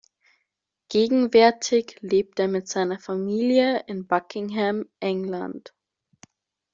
Gegenwärtig 0.89 1.97
lebt 2.01 2.39
er 2.39 2.47
mit 2.47 2.67
seiner 2.67 2.97
Familie 2.97 3.83
in 3.85 4.07
Buckingham, 4.07 4.89
England. 4.99 5.75